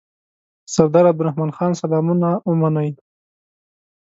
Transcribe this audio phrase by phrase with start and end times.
[0.73, 2.89] سردار عبدالرحمن خان سلامونه ومنئ.